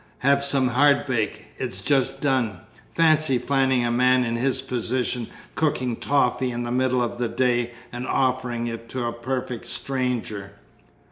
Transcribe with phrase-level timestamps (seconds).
[0.25, 2.61] Have some hardbake, it's just done?'
[2.95, 7.69] Fancy finding a man in his position cooking toffee in the middle of the day,
[7.91, 10.53] and offering it to a perfect stranger!"